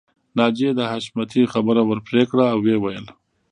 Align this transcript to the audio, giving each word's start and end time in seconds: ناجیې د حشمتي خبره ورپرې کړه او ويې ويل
ناجیې 0.37 0.71
د 0.75 0.81
حشمتي 0.91 1.43
خبره 1.53 1.81
ورپرې 1.85 2.23
کړه 2.31 2.45
او 2.53 2.59
ويې 2.63 2.77
ويل 2.79 3.05